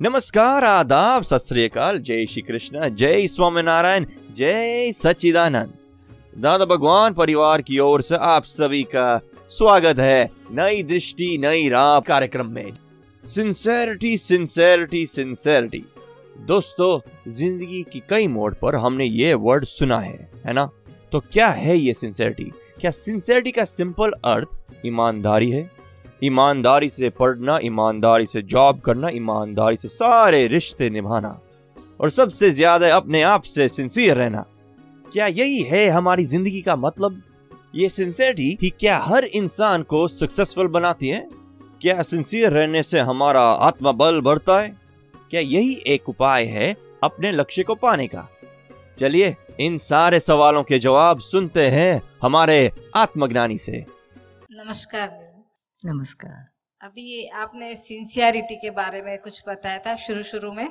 [0.00, 1.44] नमस्कार, आदाब, सत
[1.96, 4.04] जय श्री कृष्ण, जय स्वामीनारायण,
[4.34, 5.72] जय सच्चिदानंद।
[6.38, 11.98] दादा भगवान परिवार की ओर से आप सभी का स्वागत है नई दृष्टि, नई राह
[12.00, 12.72] कार्यक्रम में।
[13.24, 15.84] सिंसेरिटी सिंसेरिटी सिंसेरिटी
[16.46, 20.68] दोस्तों, ज़िंदगी की कई मोड़ पर हमने ये वर्ड सुना है है ना?
[21.12, 25.70] तो क्या है ये सिंसेरिटी क्या सिंसेरिटी का सिंपल अर्थ ईमानदारी है?
[26.24, 31.40] ईमानदारी से पढ़ना, ईमानदारी से जॉब करना, ईमानदारी से सारे रिश्ते निभाना
[32.00, 34.44] और सबसे ज़्यादा अपने आप से सिंसियर रहना।
[35.12, 37.22] क्या यही है हमारी ज़िंदगी का मतलब?
[37.74, 41.28] ये सिंसियरिटी ही क्या हर इंसान को सक्सेसफुल बनाती है?
[41.80, 44.76] क्या सिंसियर रहने से हमारा आत्मबल बढ़ता है?
[45.30, 48.28] क्या यही एक उपाय है अपने लक्ष्य को पाने का?
[49.00, 53.84] चलिए, इन सारे सवालों के जवाब सुनते हैं हमारे आत्मज्ञानी से।
[54.52, 55.29] नमस्कार।
[55.84, 56.48] नमस्कार।
[56.80, 60.68] अभी आपने सिंसियरिटी के बारे में कुछ बताया था शुरू शुरू में।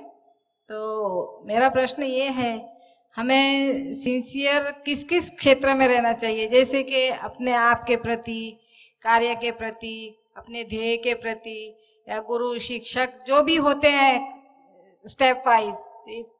[0.69, 2.77] तो मेरा प्रश्न ये है,
[3.15, 6.47] हमें सिंसियर किस किस क्षेत्र में रहना चाहिए?
[6.47, 8.59] जैसे कि अपने आप के प्रति,
[9.01, 11.77] कार्य के प्रति, अपने ध्येय के प्रति,
[12.09, 14.43] या गुरु, शिक्षक, जो भी होते हैं
[15.05, 15.75] स्टेप वाइज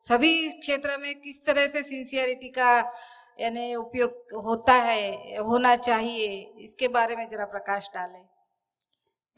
[0.08, 2.94] सभी क्षेत्र में किस तरह से सिंसियरिटी का,
[3.39, 8.26] यानी उपयोग होता है, होना चाहिए, इसके बारे में जरा प्रकाश डालें।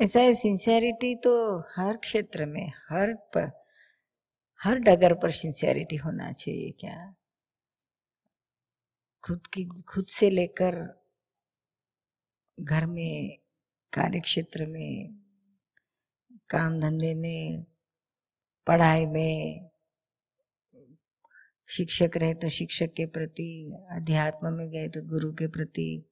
[0.03, 3.51] ऐसा है सिंसियरिटी तो हर क्षेत्र में, हर पर
[4.63, 7.15] हर डगर पर सिंसियरिटी होना चाहिए क्या?
[9.23, 11.01] खुद की, खुद से लेकर
[12.59, 13.37] घर में
[13.93, 15.13] कार्य क्षेत्र में,
[16.49, 17.65] काम धंधे में,
[18.67, 19.69] पढ़ाई में,
[21.67, 26.09] शिक्षक रहे तो शिक्षक के प्रति, अध्यात्म में गए तो गुरु के प्रति,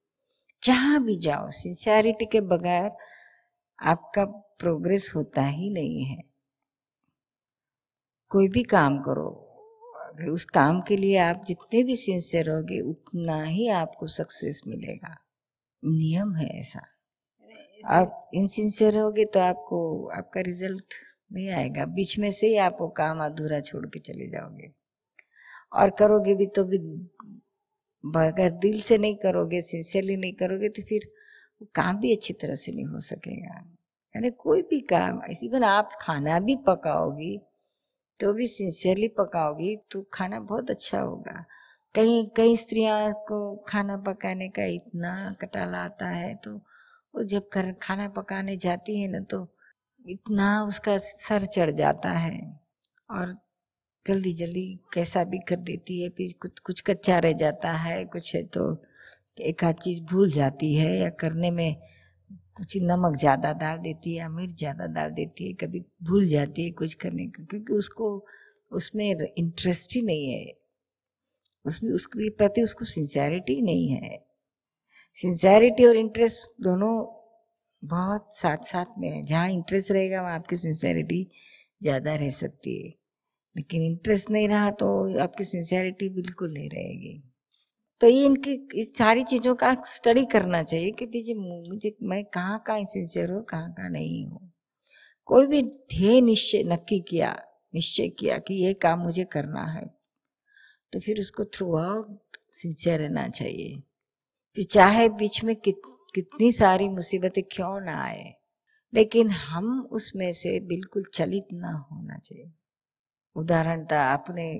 [0.63, 2.91] जहाँ भी जाओ सिंसियरिटी के बगैर
[3.81, 4.25] आपका
[4.59, 6.23] प्रोग्रेस होता ही नहीं है।
[8.29, 9.45] कोई भी काम करो।
[10.31, 15.15] उस काम के लिए आप जितने भी सिंसियर होगे उतना ही आपको सक्सेस मिलेगा।
[15.85, 16.81] नियम है ऐसा।
[17.85, 20.93] आप इनसिंसियर होगे तो आपको, आपका रिज़ल्ट
[21.33, 24.71] नहीं आएगा। बीच में से ही आप वो काम अधूरा छोड़ के चले जाओगे।
[25.73, 26.77] और करोगे भी तो भी
[28.27, 31.11] अगर दिल से नहीं करोगे सिंसियरली नहीं करोगे तो फिर
[31.61, 33.55] वो काम भी अच्छी तरह से नहीं हो सकेगा।
[34.15, 37.37] यानी कोई भी काम, इवन आप खाना भी पकाओगी
[38.19, 41.43] तो भी सिंसियरली पकाओगी तो खाना बहुत अच्छा होगा।
[41.95, 46.55] कहीं कई स्त्रियाँ को खाना पकाने का इतना कटाला आता है तो
[47.13, 49.47] वो जब कर खाना पकाने जाती है ना तो
[50.05, 52.39] इतना उसका सर चढ़ जाता है।
[53.09, 53.37] और
[54.05, 58.35] जल्दी जल्दी कैसा भी कर देती है, फिर कुछ कुछ कच्चा रह जाता है, कुछ
[58.35, 58.73] है तो
[59.39, 61.75] एक आध चीज़ भूल जाती है या करने में
[62.57, 66.65] कुछ नमक ज़्यादा डाल देती है या मिर्च ज़्यादा डाल देती है, कभी भूल जाती
[66.65, 68.25] है कुछ करने का, क्योंकि उसको,
[68.71, 69.05] उसमें
[69.37, 70.53] इंटरेस्ट ही नहीं है।
[71.65, 74.17] उसमें उसके प्रति उसको सिंसियरिटी नहीं है।
[75.17, 76.93] सिंसियरिटी और इंटरेस्ट दोनों
[77.83, 81.27] बहुत साथ साथ में है। जहाँ इंटरेस्ट रहेगा, वहाँ आपकी सिंसियरिटी
[81.81, 82.89] ज़्यादा रह सकती है।
[83.55, 87.28] लेकिन इंटरेस्ट नहीं रहा तो आपकी सिंसियरिटी बिल्कुल नहीं रहेगी।
[88.01, 91.33] तो ये इनकी इस सारी चीज़ों का स्टडी करना चाहिए कि मुझे
[91.69, 94.51] मुझे मैं कहाँ कहाँ सिंसियर हूँ कहाँ कहाँ नहीं हूँ।
[95.25, 97.35] कोई भी ध्येय निश्चय नक्की किया
[97.75, 99.85] निश्चय किया कि ये काम मुझे करना है
[100.93, 103.81] तो फिर उसको थ्रू आउट सिंसियर रहना चाहिए।
[104.57, 105.81] फिर चाहे बीच में कित,
[106.15, 108.33] कितनी सारी मुसीबतें क्यों ना आए
[108.93, 112.51] लेकिन हम उसमें से बिल्कुल चलित ना होना चाहिए।
[113.35, 114.53] उदाहरण था आपने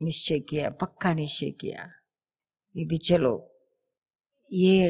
[0.00, 1.90] निश्चय किया पक्का निश्चय किया।
[2.74, 3.54] कि भी चलो,
[4.52, 4.88] ये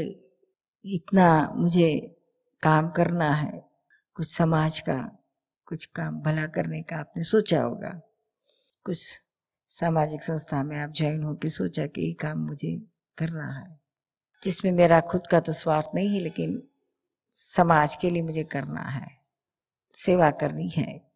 [0.85, 2.17] इतना मुझे
[2.63, 3.71] काम करना है,
[4.15, 5.19] कुछ समाज का,
[5.67, 8.01] कुछ काम भला करने का आपने सोचा होगा।
[8.85, 9.23] कुछ
[9.69, 12.83] सामाजिक संस्था में आप ज्वाइन होकर सोचा कि ये काम मुझे
[13.19, 13.81] करना है।
[14.45, 16.63] जिसमें मेरा खुद का तो स्वार्थ नहीं है, लेकिन
[17.35, 19.21] समाज के लिए मुझे करना है,
[19.95, 21.13] सेवा करनी है।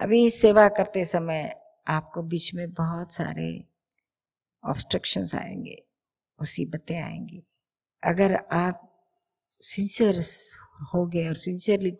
[0.00, 3.64] अभी सेवा करते समय आपको बीच में बहुत सारे
[4.64, 5.84] ऑब्स्ट्रक्शंस आएँगे।
[6.42, 7.42] मुसीबतें आएँगी।
[8.02, 8.88] अगर आप
[9.62, 10.22] सिंसियर
[10.94, 11.96] होगे और सिंसियरली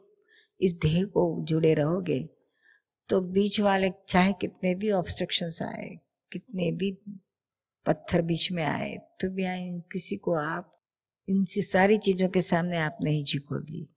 [0.61, 2.19] इस ध्येय को जुड़े रहोगे
[3.09, 5.89] तो बीच वाले चाहे कितने भी ऑब्स्ट्रक्शंस आए,
[6.33, 6.91] कितने भी
[7.87, 10.69] पत्थर बीच में आए तो भी आए, किसी को आप
[11.29, 13.89] इन सारी चीज़ों के सामने आप नहीं झुकोगी।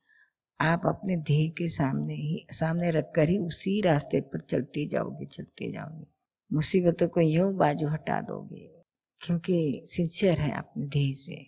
[0.59, 5.71] आप अपने ध्येय के सामने ही, सामने रखकर ही उसी रास्ते पर चलते जाओगे चलते
[5.71, 6.05] जाओगे।
[6.51, 8.74] मुसीबतों को यूँ बाजू हटा दोगे।
[9.25, 11.45] क्योंकि सिंसियर है अपने ध्येय से।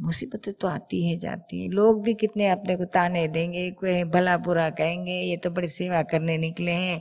[0.00, 4.36] मुसीबतें तो आती है जाती है। लोग भी कितने अपने को ताने देंगे कोई भला
[4.36, 6.96] बुरा कहेंगे ये तो बड़ी सेवा करने निकले हैं।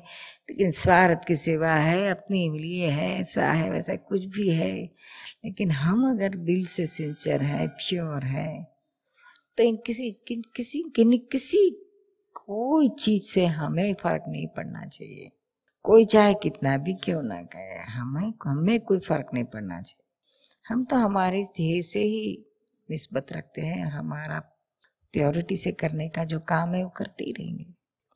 [0.50, 4.74] लेकिन स्वार्थ की सेवा है अपने लिए है ऐसा है वैसा कुछ भी है।
[5.46, 8.74] लेकिन हम अगर दिल से सिंसियर है प्योर है
[9.58, 11.70] तो इन किसी किन, किसी किन, किसी
[12.34, 15.32] कोई चीज़ से हमें फ़र्क नहीं पड़ना चाहिए।
[15.84, 20.03] कोई चाहे कितना भी क्यों ना कहे हमें हमें कोई फ़र्क नहीं पड़ना चाहिए।
[20.66, 22.46] हम तो हमारे ध्येय से ही
[22.90, 24.40] निस्बत रखते हैं और हमारा
[25.14, 27.66] प्योरिटी से करने का जो काम है वो करते ही रहेंगे।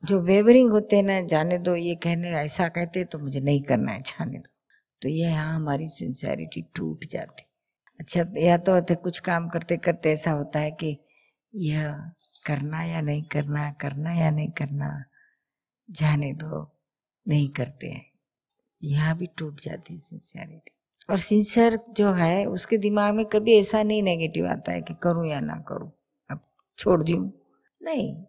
[0.02, 3.92] जो वेवरिंग होते हैं ना, जाने दो, ये कहने, ऐसा कहते तो मुझे नहीं करना
[3.92, 4.50] है, जाने दो।
[5.02, 7.44] तो ये यहाँ हमारी सिंसियरिटी टूट जाती।
[8.00, 10.96] अच्छा या तो कुछ काम करते करते ऐसा होता है कि
[11.54, 11.92] यह
[12.46, 15.04] करना या नहीं करना करना या नहीं करना,
[15.90, 16.78] जाने दो,
[17.28, 18.06] नहीं करते हैं।
[18.82, 20.77] यहाँ भी टूट जाती है सिंसियरिटी
[21.10, 25.26] और सिंसियर जो है, उसके दिमाग में कभी ऐसा नहीं नेगेटिव आता है कि करूँ
[25.26, 25.92] या ना करूँ।
[26.30, 26.40] अब
[26.78, 27.32] छोड़ दू।
[27.82, 28.24] नहीं,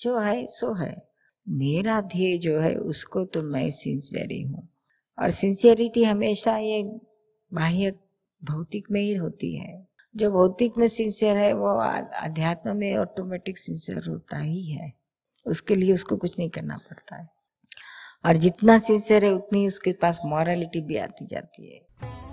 [0.00, 1.08] जो है, सो है।
[1.48, 4.68] मेरा ध्येय जो है, उसको तो मैं सिंसियरी हूँ।
[5.18, 6.82] और सिंसियरिटी हमेशा ये
[7.54, 7.90] बाह्य
[8.44, 11.68] भौतिक में ही होती है। जो भौतिक में सिंसियर है, वो
[12.14, 14.92] अध्यात्म में ऑटोमेटिक सिंसियर होता ही है।
[15.46, 17.35] उसके लिए उसको कुछ नहीं करना पड़ता है।
[18.26, 21.80] और जितना सिंसियर है उतनी उसके पास मॉरलिटी भी आती जाती है।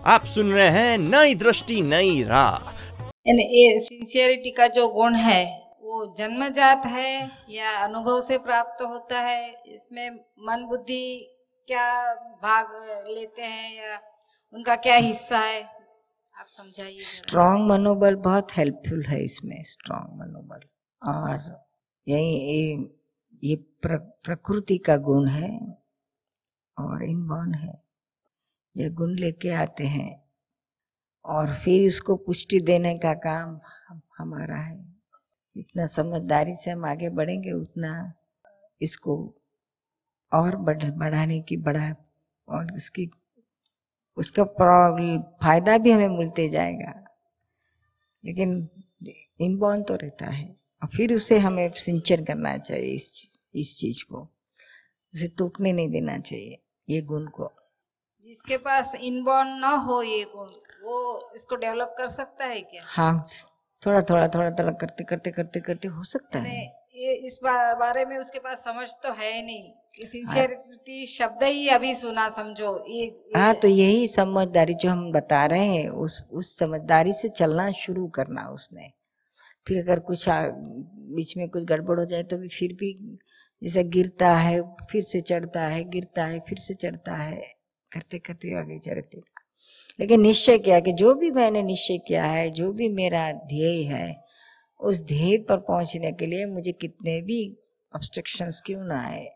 [0.06, 2.72] आप सुन रहे हैं नई दृष्टि नई राह।
[3.28, 5.44] ये सिंसियरिटी का जो गुण है
[5.84, 7.12] वो जन्मजात है
[7.50, 10.10] या अनुभव से प्राप्त होता है इसमें
[10.40, 11.06] मन बुद्धि
[11.68, 11.88] क्या
[12.44, 12.72] भाग
[13.10, 14.00] लेते हैं या
[14.54, 20.68] उनका क्या हिस्सा है आप समझाइए। स्ट्रॉन्ग मनोबल बहुत हेल्पफुल है इसमें स्ट्रॉन्ग मनोबल।
[21.02, 21.40] और
[22.08, 22.90] यही ये,
[23.44, 25.52] ये प्र, प्रकृति का गुण है
[26.78, 27.84] और इनबॉर्न है।
[28.78, 30.24] ये गुण लेके आते हैं
[31.26, 33.60] और फिर इसको पुष्टि देने का काम
[34.18, 34.86] हमारा है।
[35.58, 38.14] इतना समझदारी से हम आगे बढ़ेंगे, उतना
[38.82, 39.34] इसको
[40.34, 41.96] और बढ़, बढ़ाने की बढ़ा
[42.48, 43.12] और इसकी,
[44.18, 44.44] उसका
[45.44, 47.04] फ़ायदा भी हमें मिलते जाएगा।
[48.26, 48.70] लेकिन
[49.42, 54.30] इनबॉर्न तो रहता है। और फिर उसे हमें सिंचन करना चाहिए इस इस चीज़ को।
[55.14, 57.52] उसे टूटने नहीं देना चाहिए। ये गुण को।
[58.26, 60.48] जिसके पास इनबॉर्न ना हो ये गुण
[60.84, 62.84] वो इसको डेवलप कर सकता है क्या?
[62.86, 63.26] हाँ
[63.82, 66.62] थोड़ा थोड़ा थोड़ा थोड़ा करते करते करते करते हो सकता है।
[66.96, 72.28] ये इस बारे में उसके पास समझ तो है नहीं। सिंसियरिटी शब्द ही अभी सुना
[72.30, 73.06] समझो ये
[73.36, 78.08] हाँ तो यही समझदारी जो हम बता रहे हैं उस उस समझदारी से चलना शुरू
[78.08, 78.92] करना उसने।
[79.68, 82.94] फिर अगर कुछ बीच में कुछ गड़बड़ हो जाए तो भी फिर भी
[83.64, 87.54] जैसे गिरता है, फिर से चढ़ता है, गिरता है, फिर से चढ़ता है
[87.94, 89.22] करते करते आगे चढ़ते।
[90.00, 94.26] लेकिन निश्चय किया कि जो भी मैंने निश्चय किया है, जो भी मेरा ध्येय है,
[94.80, 97.58] उस ध्येय पर पहुँचने के लिए मुझे कितने भी
[97.96, 99.30] ऑब्स्ट्रक्शन क्यों ना आए।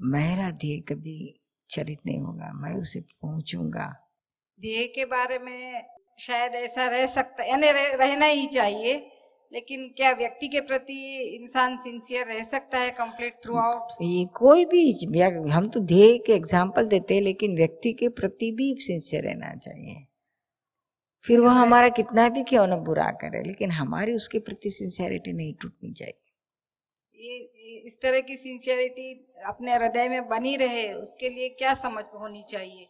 [0.00, 4.10] मेरा ध्येय कभी चरित नहीं होगा, मैं उसे पहुंचूँगा।
[4.60, 5.84] ध्येय के बारे में
[6.18, 9.12] शायद ऐसा रह सकता, यानी रहना ही चाहिए।
[9.52, 10.94] लेकिन क्या व्यक्ति के प्रति
[11.34, 14.90] इंसान सिंसियर रह सकता है कंप्लीट थ्रू आउट ये कोई भी
[15.50, 20.06] हम तो ध्येय के एग्ज़ाम्पल देते हैं लेकिन व्यक्ति के प्रति भी सिंसियर रहना चाहिए।
[21.26, 25.54] फिर वो हमारा कितना भी क्यों ना बुरा करे लेकिन हमारी उसके प्रति सिंसियरिटी नहीं
[25.62, 26.22] टूटनी चाहिए।
[27.14, 29.12] ये इस तरह की सिंसियरिटी
[29.46, 32.88] अपने हृदय में बनी रहे उसके लिए क्या समझ होनी चाहिए?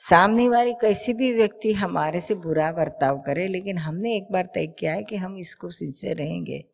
[0.00, 4.66] सामने वाली कैसी भी व्यक्ति हमारे से बुरा बर्ताव करे, लेकिन हमने एक बार तय
[4.66, 6.64] किया है कि हम इसको सिंसियर रहेंगे।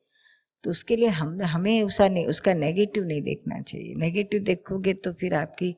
[0.65, 5.13] तो उसके लिए हम, हमें उसका नहीं उसका नेगेटिव नहीं देखना चाहिए। नेगेटिव देखोगे तो
[5.13, 5.75] फिर आपकी,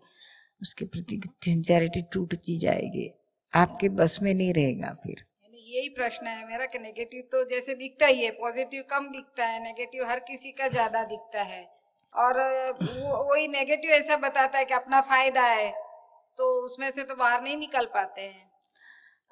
[0.63, 3.11] उसके प्रति सिंसियरिटी टूटती जाएगी।
[3.55, 5.25] आपके बस में नहीं रहेगा फिर।
[5.69, 9.63] यही प्रश्न है मेरा कि नेगेटिव तो जैसे दिखता ही है पॉजिटिव कम दिखता है
[9.65, 11.65] नेगेटिव हर किसी का ज़्यादा दिखता है।
[12.15, 12.41] और
[12.83, 15.73] वो, वही नेगेटिव ऐसा बताता है कि अपना फ़ायदा है।
[16.39, 18.51] तो उसमें से तो बाहर नहीं निकल पाते हैं।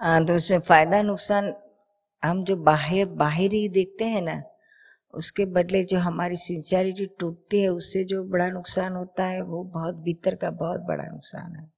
[0.00, 1.54] हाँ तो उसमें फ़ायदा नुकसान
[2.24, 4.42] हम जो बाह्य बाहरी देखते हैं ना,
[5.14, 9.94] उसके बदले जो हमारी सिंसियरिटी टूटती है, उससे जो बड़ा नुकसान होता है, वो बहुत
[9.94, 11.72] भीतर का बहुत बड़ा नुकसान है।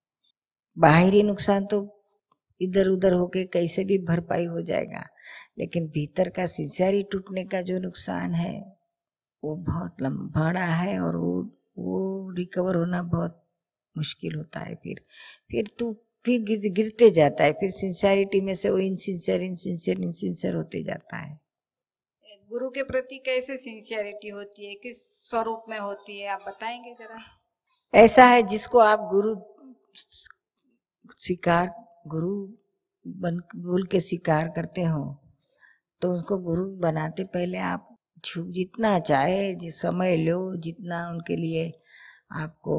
[0.79, 2.05] बाहरी नुकसान तो
[2.61, 5.05] इधर उधर होके कैसे भी भरपाई हो जाएगा,
[5.59, 8.77] लेकिन भीतर का सिंसियरी टूटने का जो नुकसान है,
[9.45, 11.43] वो बहुत लंबा है और वो
[11.79, 13.46] वो रिकवर होना बहुत
[13.97, 15.01] मुश्किल होता है फिर।
[15.51, 20.55] फिर तू फिर गिर, गिरते जाता है फिर सिंसियरिटी में से वो इनसिंसियर इनसिंसियर इनसिंसियर
[20.55, 21.39] होते जाता है।
[22.51, 24.75] गुरु के प्रति कैसे सिंसियरिटी होती है?
[24.75, 26.29] किस स्वरूप में होती है?
[26.29, 27.23] आप बताएँगे जरा।
[27.95, 29.37] ऐसा है जिसको आप गुरु
[31.17, 31.75] स्वीकार
[32.07, 32.53] गुरु
[33.07, 35.23] बन बोल के स्वीकार करते हो
[36.01, 37.99] तो उसको गुरु बनाते पहले आप
[38.39, 41.73] जितना चाहे जिस समय लो जितना उनके लिए
[42.33, 42.77] आपको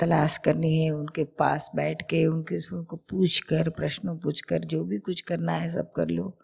[0.00, 4.84] तलाश करनी है, उनके पास बैठ के, उनके, उनको पूछ कर प्रश्न पूछ कर जो
[4.84, 6.36] भी कुछ करना है सब कर लो।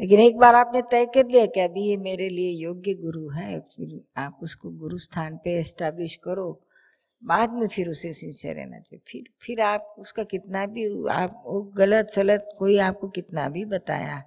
[0.00, 3.58] लेकिन एक बार आपने तय कर लिया कि अभी ये मेरे लिए योग्य गुरु है,
[3.60, 6.48] फिर आप उसको गुरु स्थान पे एस्टेब्लिश करो,
[7.22, 11.62] बाद में फिर उसे सिंसियर रहना चाहिए। फिर फिर आप, उसका कितना भी आप, वो
[11.76, 14.22] गलत सलत कोई आपको कितना भी बताया,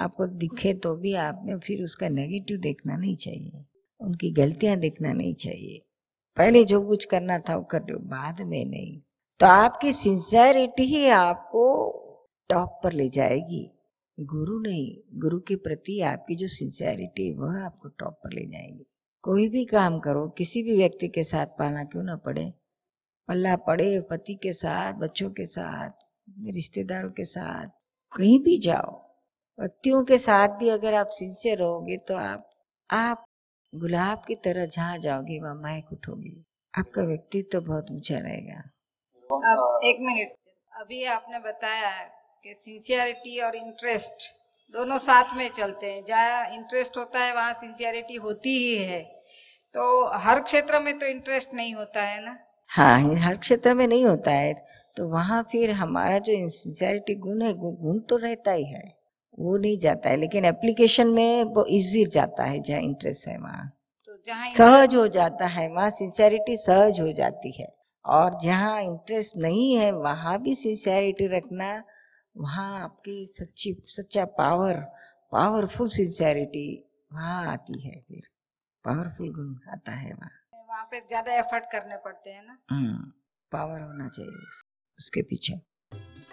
[0.00, 3.64] आपको दिखे तो भी आपने फिर उसका नेगेटिव देखना नहीं चाहिए,
[4.00, 5.80] उनकी गलतियाँ देखना नहीं चाहिए।
[6.36, 9.00] पहले जो कुछ करना था वो कर लो, बाद में नहीं।
[9.40, 11.88] तो आपकी सिंसियरिटी ही आपको
[12.48, 13.70] टॉप पर ले जाएगी।
[14.20, 18.86] गुरु नहीं, गुरु के प्रति आपकी जो सिंसियरिटी वह आपको टॉप पर ले जाएगी।
[19.22, 22.52] कोई भी काम करो, किसी भी व्यक्ति के साथ पालना क्यों ना पड़े?
[23.28, 25.90] पल्ला पड़े पति के साथ, बच्चों के साथ,
[26.46, 27.66] रिश्तेदारों के साथ,
[28.16, 29.12] कहीं भी जाओ।
[29.60, 32.50] व्यक्तियों के साथ भी अगर आप सिंसियर रहोगे तो आप
[32.90, 33.24] आप
[33.74, 36.44] गुलाब की तरह जहाँ जाओगी वहाँ महक उठोगी।
[36.78, 38.58] आपका व्यक्तित्व तो बहुत ऊँचा रहेगा।
[39.30, 40.32] अब एक मिनट।
[40.72, 41.90] अभी आपने बताया
[42.44, 44.12] कि सिंसियरिटी और इंटरेस्ट
[44.74, 49.02] दोनों साथ में चलते हैं। जहाँ इंटरेस्ट होता है वहाँ सिंसियरिटी होती ही है।
[49.74, 52.38] तो हर क्षेत्र में तो इंटरेस्ट नहीं होता है ना?
[52.68, 54.54] हाँ हर क्षेत्र में नहीं होता है।
[54.96, 59.01] तो वहाँ फिर हमारा जो सिंसियरिटी गुण है वो गुण तो रहता ही है।
[59.38, 63.68] वो नहीं जाता है लेकिन एप्लीकेशन में वो इजी जाता है जहाँ इंटरेस्ट है वहाँ।
[64.08, 64.16] तो
[64.56, 67.66] सहज हो जाता है वहाँ सिंसियरिटी सहज हो जाती है।
[68.04, 71.72] और जहाँ इंटरेस्ट नहीं है वहाँ भी सिंसियरिटी रखना
[72.36, 74.76] वहाँ आपकी सच्ची सच्चा पावर
[75.32, 76.66] पावरफुल सिंसियरिटी
[77.12, 78.22] वहाँ आती है फिर।
[78.84, 80.30] पावरफुल गुण आता है वहाँ।
[80.68, 82.56] वहाँ पे ज़्यादा एफर्ट करने पड़ते हैं ना?
[83.52, 84.46] पावर होना चाहिए
[84.98, 85.60] उसके पीछे।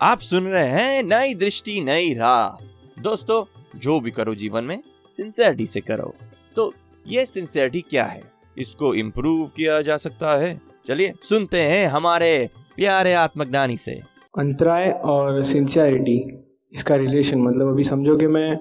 [0.02, 2.66] आप सुन रहे हैं नई दृष्टि नई राह।
[3.02, 3.44] दोस्तों
[3.80, 6.14] जो भी करो जीवन में सिंसियरिटी से करो।
[6.56, 6.74] तो
[7.08, 8.24] ये सिंसियरिटी क्या है?
[8.58, 10.62] इसको इम्प्रूव किया जा सकता है?
[10.88, 13.92] चलिए सुनते हैं हमारे प्यारे आत्मज्ञानी से।
[14.38, 18.58] अंतराय और सिंसियरिटी इसका रिलेशन मतलब अभी समझो कि मैं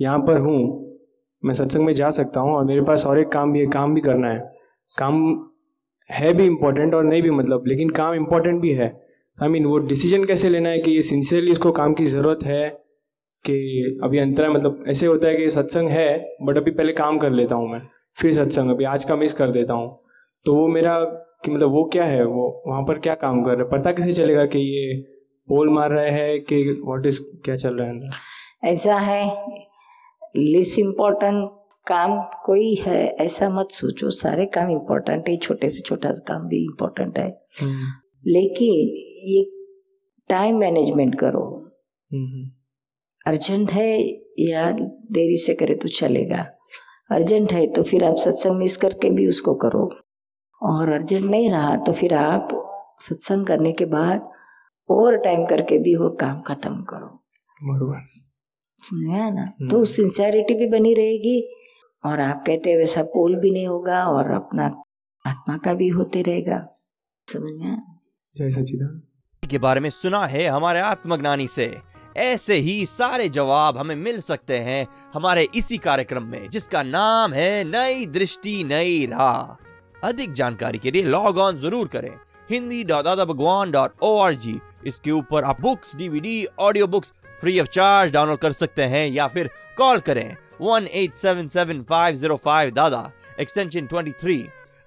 [0.00, 0.58] यहाँ पर हूँ
[1.44, 3.94] मैं सत्संग में जा सकता हूँ और मेरे पास और एक काम भी है काम
[3.94, 4.38] भी करना है।
[4.98, 5.46] काम
[6.12, 9.62] है भी इम्पोर्टेंट और नहीं भी मतलब लेकिन काम इम्पोर्टेंट भी है। आई I मीन
[9.62, 12.87] mean, वो डिसीज़न कैसे लेना है कि ये सिंसियरली इसको काम की ज़रूरत है?
[13.44, 17.30] कि अभी अंतराय मतलब ऐसे होता है कि सत्संग है बट अभी पहले काम कर
[17.30, 17.80] लेता हूँ मैं
[18.18, 19.98] फिर सत्संग अभी आज का मिस कर देता हूँ।
[20.46, 20.98] तो वो मेरा
[21.44, 23.68] कि मतलब वो क्या है वो वहाँ पर क्या काम कर रहे हैं?
[23.70, 25.00] पता कैसे चलेगा कि ये
[25.48, 28.10] पोल मार रहे हैं कि व्हाट इज़ क्या चल रहा है अंदर?
[28.64, 29.24] ऐसा है
[30.36, 31.48] लिस इम्पोर्टेंट
[31.86, 36.62] काम कोई है ऐसा मत सोचो सारे काम इम्पोर्टेंट है छोटे से छोटा काम भी
[36.64, 37.28] इम्पोर्टेंट है।
[38.26, 38.74] लेकिन
[39.28, 39.44] ये
[40.30, 41.44] टाइम मैनेजमेंट करो।
[43.28, 43.90] अर्जेंट है
[44.40, 44.70] या
[45.12, 46.46] देरी से करे तो चलेगा।
[47.10, 49.88] अर्जेंट है तो फिर आप सत्संग मिस करके भी उसको करो।
[50.62, 52.48] और अर्जेंट नहीं रहा तो फिर आप
[53.00, 54.30] सत्संग करने के बाद
[54.88, 57.06] ओवर टाइम करके भी वो काम खत्म करो।
[57.58, 58.06] बरोबर।
[58.78, 61.38] समझा ना तो सिंसियरिटी भी बनी रहेगी
[62.04, 64.64] और आप कहते हैं वैसा पोल भी नहीं होगा और अपना
[65.24, 66.58] आत्मा का भी होते रहेगा।
[67.28, 67.82] समझ में
[68.36, 69.00] जय सचिदान
[69.42, 71.66] के बारे में सुना है हमारे आत्मज्ञानी से।
[72.18, 77.64] ऐसे ही सारे जवाब हमें मिल सकते हैं हमारे इसी कार्यक्रम में, जिसका नाम है
[77.64, 82.10] नई दृष्टि, नई राह। अधिक जानकारी के लिए लॉग ऑन ज़रूर करें।
[82.50, 87.12] Hindi dot Dada Bhagwan dot O R G इसके ऊपर आप books DVD audio books
[87.40, 91.82] free of charge download कर सकते हैं या फिर कॉल करें। One eight seven seven
[91.88, 93.10] five zero five Dada
[93.40, 94.36] extension twenty three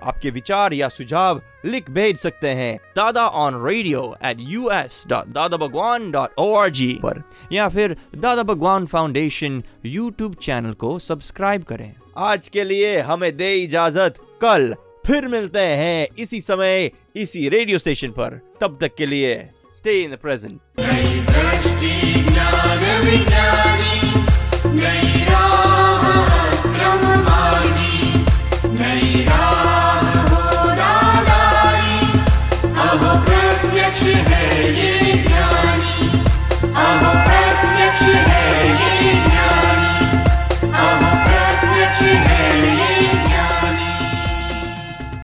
[0.04, 5.28] आपके विचार या सुझाव लिख भेज सकते हैं Dada on radio at U S dot
[5.28, 11.00] Dada Bhagwan dot O R G पर। या फिर Dada Bhagwan foundation YouTube channel को
[11.00, 14.76] सब्सक्राइब करें। आज के लिए हमें दे इजाज़त। कल
[15.08, 20.12] फिर मिलते हैं इसी समय, इसी रेडियो स्टेशन पर। तब तक के लिए स्टे इन
[20.12, 20.60] द प्रेजेंट